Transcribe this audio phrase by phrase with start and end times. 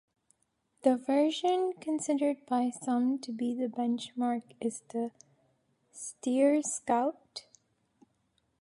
[0.81, 5.11] The version considered by some to be the benchmark is the
[5.93, 7.43] Steyr Scout.